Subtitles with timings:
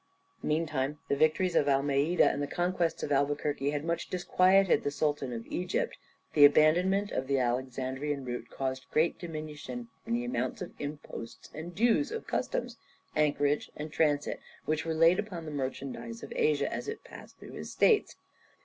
[0.41, 5.31] Meantime the victories of Almeida, and the conquests of Albuquerque had much disquieted the Sultan
[5.31, 5.95] of Egypt.
[6.33, 11.51] The abandonment of the Alexandrian route caused a great diminution in the amount of imposts
[11.53, 12.77] and dues of customs,
[13.15, 17.51] anchorage, and transit, which were laid upon the merchandise of Asia as it passed through
[17.53, 18.15] his states.